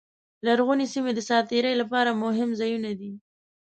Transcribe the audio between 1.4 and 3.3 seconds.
تېرۍ لپاره مهم ځایونه دي.